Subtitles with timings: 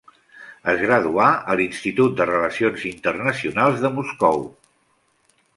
[0.71, 4.43] Es graduà a l'Institut de Relacions Internacionals de Moscou.